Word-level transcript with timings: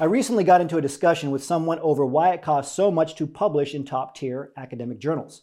I 0.00 0.04
recently 0.04 0.44
got 0.44 0.60
into 0.60 0.76
a 0.76 0.82
discussion 0.82 1.32
with 1.32 1.42
someone 1.42 1.80
over 1.80 2.06
why 2.06 2.32
it 2.32 2.40
costs 2.40 2.72
so 2.72 2.88
much 2.88 3.16
to 3.16 3.26
publish 3.26 3.74
in 3.74 3.84
top 3.84 4.14
tier 4.14 4.52
academic 4.56 5.00
journals. 5.00 5.42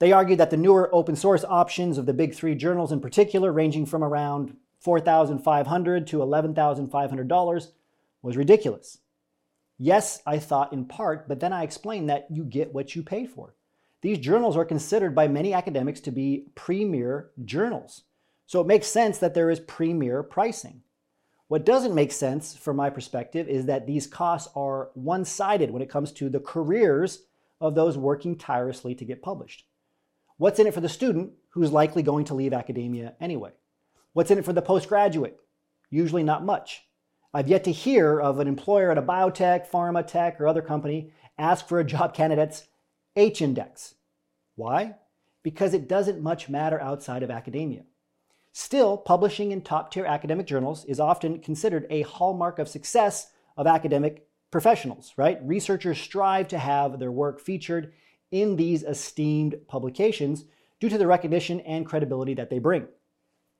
They 0.00 0.10
argued 0.10 0.40
that 0.40 0.50
the 0.50 0.56
newer 0.56 0.92
open 0.92 1.14
source 1.14 1.44
options 1.44 1.96
of 1.96 2.04
the 2.04 2.12
big 2.12 2.34
three 2.34 2.56
journals 2.56 2.90
in 2.90 3.00
particular, 3.00 3.52
ranging 3.52 3.86
from 3.86 4.02
around 4.02 4.56
4,500 4.80 6.04
to 6.08 6.16
$11,500, 6.16 7.66
was 8.22 8.36
ridiculous. 8.36 8.98
Yes, 9.78 10.20
I 10.26 10.40
thought 10.40 10.72
in 10.72 10.86
part, 10.86 11.28
but 11.28 11.38
then 11.38 11.52
I 11.52 11.62
explained 11.62 12.10
that 12.10 12.26
you 12.28 12.42
get 12.42 12.74
what 12.74 12.96
you 12.96 13.04
pay 13.04 13.24
for. 13.24 13.54
These 14.00 14.18
journals 14.18 14.56
are 14.56 14.64
considered 14.64 15.14
by 15.14 15.28
many 15.28 15.54
academics 15.54 16.00
to 16.00 16.10
be 16.10 16.48
premier 16.56 17.30
journals. 17.44 18.02
So 18.46 18.60
it 18.60 18.66
makes 18.66 18.88
sense 18.88 19.18
that 19.18 19.34
there 19.34 19.48
is 19.48 19.60
premier 19.60 20.24
pricing. 20.24 20.82
What 21.48 21.64
doesn't 21.64 21.94
make 21.94 22.10
sense 22.10 22.56
from 22.56 22.76
my 22.76 22.90
perspective 22.90 23.48
is 23.48 23.66
that 23.66 23.86
these 23.86 24.06
costs 24.06 24.50
are 24.56 24.90
one 24.94 25.24
sided 25.24 25.70
when 25.70 25.82
it 25.82 25.90
comes 25.90 26.10
to 26.12 26.28
the 26.28 26.40
careers 26.40 27.22
of 27.60 27.74
those 27.74 27.96
working 27.96 28.36
tirelessly 28.36 28.94
to 28.96 29.04
get 29.04 29.22
published. 29.22 29.64
What's 30.38 30.58
in 30.58 30.66
it 30.66 30.74
for 30.74 30.80
the 30.80 30.88
student 30.88 31.32
who's 31.50 31.70
likely 31.70 32.02
going 32.02 32.24
to 32.26 32.34
leave 32.34 32.52
academia 32.52 33.14
anyway? 33.20 33.52
What's 34.12 34.30
in 34.30 34.38
it 34.38 34.44
for 34.44 34.52
the 34.52 34.60
postgraduate? 34.60 35.38
Usually 35.88 36.24
not 36.24 36.44
much. 36.44 36.82
I've 37.32 37.48
yet 37.48 37.64
to 37.64 37.72
hear 37.72 38.20
of 38.20 38.40
an 38.40 38.48
employer 38.48 38.90
at 38.90 38.98
a 38.98 39.02
biotech, 39.02 39.70
pharma 39.70 40.06
tech, 40.06 40.40
or 40.40 40.48
other 40.48 40.62
company 40.62 41.12
ask 41.38 41.68
for 41.68 41.78
a 41.78 41.84
job 41.84 42.14
candidate's 42.14 42.66
H 43.14 43.40
index. 43.40 43.94
Why? 44.56 44.96
Because 45.42 45.74
it 45.74 45.88
doesn't 45.88 46.20
much 46.20 46.48
matter 46.48 46.80
outside 46.80 47.22
of 47.22 47.30
academia. 47.30 47.84
Still, 48.58 48.96
publishing 48.96 49.52
in 49.52 49.60
top 49.60 49.92
tier 49.92 50.06
academic 50.06 50.46
journals 50.46 50.86
is 50.86 50.98
often 50.98 51.40
considered 51.40 51.86
a 51.90 52.00
hallmark 52.00 52.58
of 52.58 52.70
success 52.70 53.30
of 53.54 53.66
academic 53.66 54.26
professionals, 54.50 55.12
right? 55.18 55.38
Researchers 55.42 56.00
strive 56.00 56.48
to 56.48 56.58
have 56.58 56.98
their 56.98 57.12
work 57.12 57.38
featured 57.38 57.92
in 58.30 58.56
these 58.56 58.82
esteemed 58.82 59.56
publications 59.68 60.46
due 60.80 60.88
to 60.88 60.96
the 60.96 61.06
recognition 61.06 61.60
and 61.60 61.84
credibility 61.84 62.32
that 62.32 62.48
they 62.48 62.58
bring. 62.58 62.88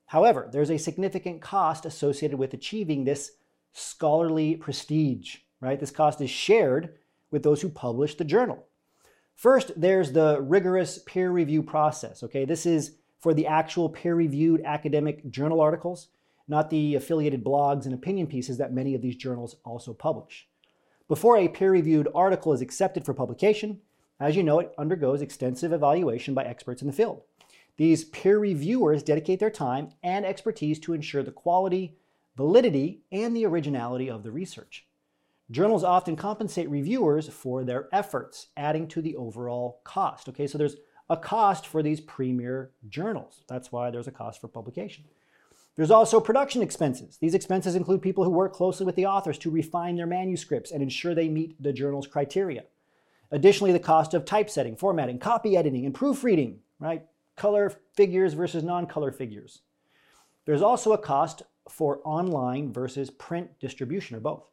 However, 0.07 0.49
there's 0.51 0.71
a 0.71 0.79
significant 0.79 1.43
cost 1.43 1.85
associated 1.85 2.39
with 2.39 2.55
achieving 2.55 3.03
this 3.03 3.33
scholarly 3.73 4.55
prestige, 4.55 5.35
right? 5.61 5.79
This 5.79 5.91
cost 5.91 6.21
is 6.21 6.31
shared 6.31 6.95
with 7.29 7.43
those 7.43 7.61
who 7.61 7.69
publish 7.69 8.15
the 8.15 8.25
journal. 8.25 8.65
First, 9.35 9.73
there's 9.79 10.13
the 10.13 10.41
rigorous 10.41 10.97
peer 11.05 11.29
review 11.29 11.61
process, 11.61 12.23
okay? 12.23 12.45
This 12.45 12.65
is 12.65 12.95
for 13.27 13.33
the 13.33 13.45
actual 13.45 13.89
peer 13.89 14.15
reviewed 14.15 14.61
academic 14.63 15.29
journal 15.29 15.59
articles, 15.59 16.07
not 16.47 16.69
the 16.69 16.95
affiliated 16.95 17.43
blogs 17.43 17.83
and 17.83 17.93
opinion 17.93 18.25
pieces 18.25 18.57
that 18.57 18.71
many 18.71 18.95
of 18.95 19.01
these 19.01 19.17
journals 19.17 19.57
also 19.65 19.93
publish. 19.93 20.47
Before 21.09 21.35
a 21.35 21.49
peer 21.49 21.69
reviewed 21.69 22.07
article 22.15 22.53
is 22.53 22.61
accepted 22.61 23.03
for 23.03 23.13
publication, 23.13 23.81
as 24.17 24.37
you 24.37 24.43
know, 24.43 24.59
it 24.59 24.73
undergoes 24.77 25.21
extensive 25.21 25.73
evaluation 25.73 26.33
by 26.33 26.45
experts 26.45 26.81
in 26.81 26.87
the 26.87 26.93
field. 26.93 27.21
These 27.75 28.05
peer 28.05 28.39
reviewers 28.39 29.03
dedicate 29.03 29.41
their 29.41 29.49
time 29.49 29.89
and 30.01 30.25
expertise 30.25 30.79
to 30.79 30.93
ensure 30.93 31.21
the 31.21 31.31
quality, 31.31 31.97
validity, 32.37 33.01
and 33.11 33.35
the 33.35 33.45
originality 33.45 34.09
of 34.09 34.23
the 34.23 34.31
research. 34.31 34.87
Journals 35.51 35.83
often 35.83 36.15
compensate 36.15 36.69
reviewers 36.69 37.27
for 37.27 37.65
their 37.65 37.89
efforts, 37.91 38.47
adding 38.55 38.87
to 38.87 39.01
the 39.01 39.17
overall 39.17 39.81
cost. 39.83 40.29
Okay, 40.29 40.47
so 40.47 40.57
there's 40.57 40.77
a 41.09 41.17
cost 41.17 41.65
for 41.65 41.81
these 41.81 42.01
premier 42.01 42.71
journals. 42.89 43.43
That's 43.47 43.71
why 43.71 43.91
there's 43.91 44.07
a 44.07 44.11
cost 44.11 44.41
for 44.41 44.47
publication. 44.47 45.05
There's 45.75 45.91
also 45.91 46.19
production 46.19 46.61
expenses. 46.61 47.17
These 47.17 47.35
expenses 47.35 47.75
include 47.75 48.01
people 48.01 48.23
who 48.23 48.31
work 48.31 48.53
closely 48.53 48.85
with 48.85 48.95
the 48.95 49.05
authors 49.05 49.37
to 49.39 49.51
refine 49.51 49.95
their 49.95 50.07
manuscripts 50.07 50.71
and 50.71 50.81
ensure 50.81 51.13
they 51.13 51.29
meet 51.29 51.61
the 51.61 51.71
journal's 51.71 52.07
criteria. 52.07 52.63
Additionally, 53.31 53.71
the 53.71 53.79
cost 53.79 54.13
of 54.13 54.25
typesetting, 54.25 54.75
formatting, 54.75 55.19
copy 55.19 55.55
editing, 55.55 55.85
and 55.85 55.93
proofreading, 55.93 56.59
right? 56.79 57.05
Color 57.35 57.73
figures 57.93 58.33
versus 58.33 58.63
non-color 58.63 59.11
figures. 59.11 59.61
There's 60.45 60.61
also 60.61 60.93
a 60.93 60.97
cost 60.97 61.43
for 61.69 61.99
online 62.05 62.73
versus 62.73 63.09
print 63.11 63.51
distribution, 63.59 64.15
or 64.15 64.19
both. 64.21 64.49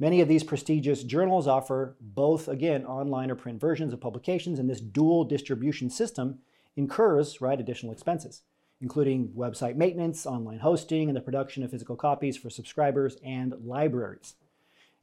Many 0.00 0.20
of 0.20 0.28
these 0.28 0.44
prestigious 0.44 1.02
journals 1.02 1.48
offer 1.48 1.96
both, 2.00 2.46
again, 2.46 2.86
online 2.86 3.32
or 3.32 3.34
print 3.34 3.60
versions 3.60 3.92
of 3.92 4.00
publications, 4.00 4.60
and 4.60 4.70
this 4.70 4.80
dual 4.80 5.24
distribution 5.24 5.90
system 5.90 6.38
incurs 6.76 7.40
right, 7.40 7.58
additional 7.58 7.92
expenses, 7.92 8.42
including 8.80 9.30
website 9.36 9.74
maintenance, 9.74 10.24
online 10.24 10.60
hosting, 10.60 11.08
and 11.08 11.16
the 11.16 11.20
production 11.20 11.64
of 11.64 11.72
physical 11.72 11.96
copies 11.96 12.36
for 12.36 12.48
subscribers 12.48 13.16
and 13.24 13.54
libraries. 13.64 14.34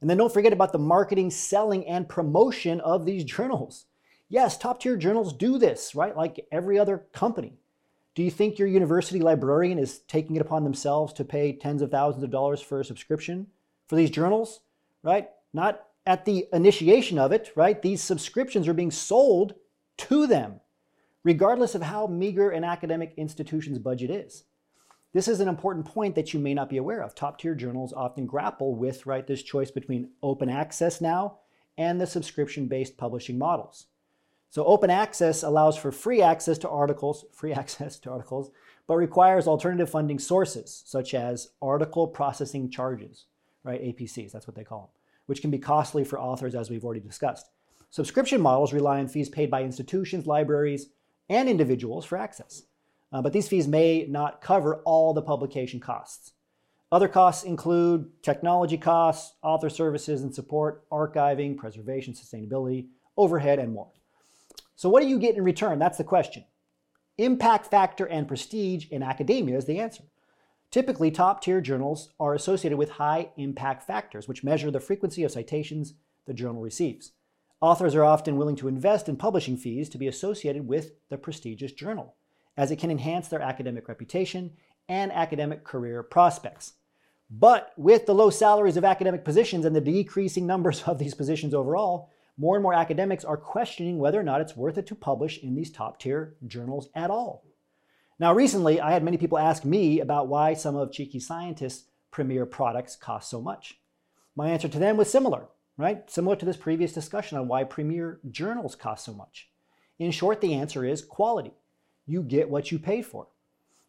And 0.00 0.08
then 0.08 0.16
don't 0.16 0.32
forget 0.32 0.54
about 0.54 0.72
the 0.72 0.78
marketing, 0.78 1.30
selling, 1.30 1.86
and 1.86 2.08
promotion 2.08 2.80
of 2.80 3.04
these 3.04 3.24
journals. 3.24 3.84
Yes, 4.30 4.56
top 4.56 4.80
tier 4.80 4.96
journals 4.96 5.34
do 5.34 5.58
this, 5.58 5.94
right? 5.94 6.16
Like 6.16 6.46
every 6.50 6.78
other 6.78 7.04
company. 7.12 7.58
Do 8.14 8.22
you 8.22 8.30
think 8.30 8.58
your 8.58 8.68
university 8.68 9.20
librarian 9.20 9.78
is 9.78 9.98
taking 10.08 10.36
it 10.36 10.42
upon 10.42 10.64
themselves 10.64 11.12
to 11.14 11.24
pay 11.24 11.52
tens 11.52 11.82
of 11.82 11.90
thousands 11.90 12.24
of 12.24 12.30
dollars 12.30 12.62
for 12.62 12.80
a 12.80 12.84
subscription 12.84 13.48
for 13.86 13.96
these 13.96 14.10
journals, 14.10 14.60
right? 15.06 15.30
Not 15.52 15.84
at 16.04 16.24
the 16.24 16.46
initiation 16.52 17.18
of 17.18 17.32
it, 17.32 17.52
right? 17.54 17.80
These 17.80 18.02
subscriptions 18.02 18.66
are 18.66 18.74
being 18.74 18.90
sold 18.90 19.54
to 19.98 20.26
them, 20.26 20.60
regardless 21.24 21.74
of 21.74 21.82
how 21.82 22.08
meager 22.08 22.50
an 22.50 22.64
academic 22.64 23.14
institution's 23.16 23.78
budget 23.78 24.10
is. 24.10 24.44
This 25.12 25.28
is 25.28 25.40
an 25.40 25.48
important 25.48 25.86
point 25.86 26.14
that 26.16 26.34
you 26.34 26.40
may 26.40 26.52
not 26.52 26.68
be 26.68 26.76
aware 26.76 27.02
of. 27.02 27.14
Top 27.14 27.38
tier 27.38 27.54
journals 27.54 27.92
often 27.92 28.26
grapple 28.26 28.74
with 28.74 29.06
right 29.06 29.26
this 29.26 29.42
choice 29.42 29.70
between 29.70 30.10
open 30.22 30.50
access 30.50 31.00
now 31.00 31.38
and 31.78 32.00
the 32.00 32.06
subscription 32.06 32.66
based 32.66 32.96
publishing 32.96 33.38
models. 33.38 33.86
So 34.50 34.64
open 34.64 34.90
access 34.90 35.42
allows 35.42 35.76
for 35.76 35.92
free 35.92 36.20
access 36.20 36.58
to 36.58 36.68
articles, 36.68 37.24
free 37.32 37.52
access 37.52 37.98
to 38.00 38.10
articles, 38.10 38.50
but 38.86 38.96
requires 38.96 39.46
alternative 39.48 39.90
funding 39.90 40.18
sources 40.18 40.82
such 40.84 41.14
as 41.14 41.50
article 41.62 42.06
processing 42.08 42.70
charges, 42.70 43.26
right? 43.66 43.82
APCs, 43.82 44.32
that's 44.32 44.46
what 44.46 44.54
they 44.54 44.64
call 44.64 44.80
them, 44.80 44.88
which 45.26 45.42
can 45.42 45.50
be 45.50 45.58
costly 45.58 46.04
for 46.04 46.18
authors 46.18 46.54
as 46.54 46.70
we've 46.70 46.84
already 46.84 47.00
discussed. 47.00 47.50
Subscription 47.90 48.40
models 48.40 48.72
rely 48.72 48.98
on 48.98 49.08
fees 49.08 49.28
paid 49.28 49.50
by 49.50 49.62
institutions, 49.62 50.26
libraries, 50.26 50.88
and 51.28 51.48
individuals 51.48 52.04
for 52.04 52.16
access 52.16 52.62
uh, 53.12 53.22
but 53.22 53.32
these 53.32 53.48
fees 53.48 53.68
may 53.68 54.06
not 54.08 54.40
cover 54.40 54.76
all 54.84 55.14
the 55.14 55.22
publication 55.22 55.80
costs. 55.80 56.32
Other 56.92 57.08
costs 57.08 57.44
include 57.44 58.10
technology 58.22 58.76
costs, 58.76 59.34
author 59.42 59.70
services 59.70 60.22
and 60.22 60.34
support, 60.34 60.88
archiving, 60.90 61.56
preservation, 61.56 62.14
sustainability, 62.14 62.88
overhead, 63.16 63.58
and 63.58 63.72
more. 63.72 63.90
So, 64.76 64.88
what 64.88 65.02
do 65.02 65.08
you 65.08 65.18
get 65.18 65.36
in 65.36 65.44
return? 65.44 65.78
That's 65.78 65.98
the 65.98 66.04
question. 66.04 66.44
Impact 67.18 67.66
factor 67.66 68.06
and 68.06 68.28
prestige 68.28 68.86
in 68.90 69.02
academia 69.02 69.56
is 69.56 69.64
the 69.64 69.80
answer. 69.80 70.04
Typically, 70.76 71.10
top 71.10 71.40
tier 71.40 71.62
journals 71.62 72.10
are 72.20 72.34
associated 72.34 72.76
with 72.76 72.90
high 72.90 73.30
impact 73.38 73.82
factors, 73.82 74.28
which 74.28 74.44
measure 74.44 74.70
the 74.70 74.78
frequency 74.78 75.24
of 75.24 75.30
citations 75.30 75.94
the 76.26 76.34
journal 76.34 76.60
receives. 76.60 77.12
Authors 77.62 77.94
are 77.94 78.04
often 78.04 78.36
willing 78.36 78.56
to 78.56 78.68
invest 78.68 79.08
in 79.08 79.16
publishing 79.16 79.56
fees 79.56 79.88
to 79.88 79.96
be 79.96 80.06
associated 80.06 80.68
with 80.68 80.90
the 81.08 81.16
prestigious 81.16 81.72
journal 81.72 82.14
as 82.58 82.70
it 82.70 82.76
can 82.76 82.90
enhance 82.90 83.28
their 83.28 83.40
academic 83.40 83.88
reputation 83.88 84.52
and 84.86 85.10
academic 85.12 85.64
career 85.64 86.02
prospects. 86.02 86.74
But 87.30 87.72
with 87.78 88.04
the 88.04 88.14
low 88.14 88.28
salaries 88.28 88.76
of 88.76 88.84
academic 88.84 89.24
positions 89.24 89.64
and 89.64 89.74
the 89.74 89.80
decreasing 89.80 90.46
numbers 90.46 90.82
of 90.86 90.98
these 90.98 91.14
positions 91.14 91.54
overall, 91.54 92.10
more 92.36 92.54
and 92.54 92.62
more 92.62 92.74
academics 92.74 93.24
are 93.24 93.38
questioning 93.38 93.96
whether 93.96 94.20
or 94.20 94.24
not 94.24 94.42
it's 94.42 94.58
worth 94.58 94.76
it 94.76 94.86
to 94.88 94.94
publish 94.94 95.42
in 95.42 95.54
these 95.54 95.70
top 95.70 95.98
tier 95.98 96.36
journals 96.46 96.90
at 96.94 97.10
all. 97.10 97.46
Now, 98.18 98.32
recently, 98.32 98.80
I 98.80 98.92
had 98.92 99.04
many 99.04 99.18
people 99.18 99.36
ask 99.36 99.64
me 99.64 100.00
about 100.00 100.28
why 100.28 100.54
some 100.54 100.74
of 100.74 100.90
Cheeky 100.90 101.20
Scientist's 101.20 101.84
premier 102.10 102.46
products 102.46 102.96
cost 102.96 103.28
so 103.28 103.42
much. 103.42 103.78
My 104.34 104.48
answer 104.48 104.68
to 104.68 104.78
them 104.78 104.96
was 104.96 105.10
similar, 105.10 105.48
right? 105.76 106.10
Similar 106.10 106.36
to 106.36 106.46
this 106.46 106.56
previous 106.56 106.94
discussion 106.94 107.36
on 107.36 107.46
why 107.46 107.64
premier 107.64 108.20
journals 108.30 108.74
cost 108.74 109.04
so 109.04 109.12
much. 109.12 109.50
In 109.98 110.10
short, 110.10 110.40
the 110.40 110.54
answer 110.54 110.84
is 110.84 111.04
quality 111.04 111.52
you 112.06 112.22
get 112.22 112.48
what 112.48 112.72
you 112.72 112.78
pay 112.78 113.02
for. 113.02 113.26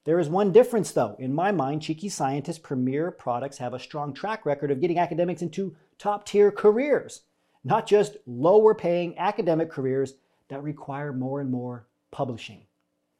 There 0.03 0.19
is 0.19 0.29
one 0.29 0.51
difference, 0.51 0.91
though. 0.91 1.15
In 1.19 1.33
my 1.33 1.51
mind, 1.51 1.81
Cheeky 1.81 2.09
Scientist 2.09 2.63
premier 2.63 3.11
products 3.11 3.57
have 3.59 3.73
a 3.73 3.79
strong 3.79 4.13
track 4.13 4.45
record 4.45 4.71
of 4.71 4.81
getting 4.81 4.99
academics 4.99 5.41
into 5.41 5.75
top 5.97 6.25
tier 6.25 6.51
careers, 6.51 7.21
not 7.63 7.87
just 7.87 8.17
lower 8.25 8.73
paying 8.73 9.17
academic 9.17 9.69
careers 9.69 10.15
that 10.47 10.63
require 10.63 11.13
more 11.13 11.39
and 11.39 11.51
more 11.51 11.87
publishing. 12.11 12.66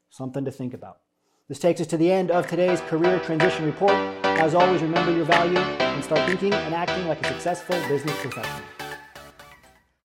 Something 0.10 0.46
to 0.46 0.52
think 0.52 0.74
about. 0.74 1.00
This 1.48 1.60
takes 1.60 1.80
us 1.80 1.88
to 1.88 1.98
the 1.98 2.12
end 2.12 2.32
of 2.32 2.48
today's 2.48 2.82
Career 2.82 3.20
Transition 3.20 3.66
Report. 3.66 3.94
As 4.24 4.56
always, 4.56 4.82
remember 4.82 5.12
your 5.16 5.26
value 5.26 5.58
and 5.58 6.04
start 6.04 6.28
thinking 6.30 6.54
and 6.54 6.74
acting 6.74 7.08
like 7.08 7.22
a 7.26 7.28
successful 7.28 7.80
business 7.88 8.16
professional. 8.22 8.77